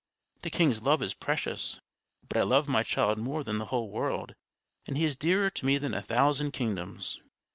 [0.41, 1.79] The king's love is precious;
[2.27, 4.33] but I love my child more than the whole world,
[4.87, 7.19] and he is dearer to me than a thousand kingdoms."